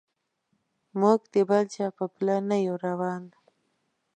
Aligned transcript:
موږ 0.99 1.21
د 1.33 1.35
بل 1.49 1.63
چا 1.73 1.87
په 1.97 2.05
پله 2.15 2.35
نه 2.49 2.57
یو 2.65 2.75
روان. 2.87 3.23